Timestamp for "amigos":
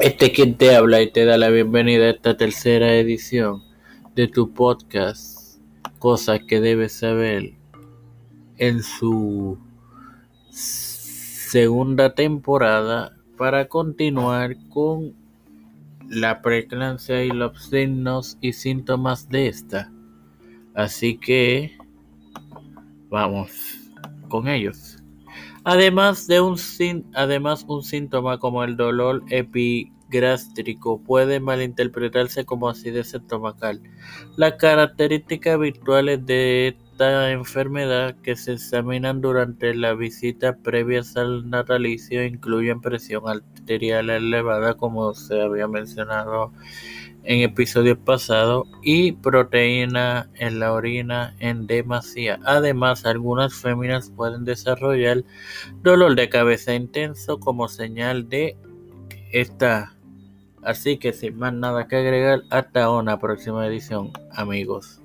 64.30-65.03